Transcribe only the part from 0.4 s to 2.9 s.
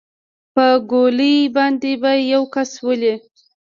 په ګولۍ باندې به يو کس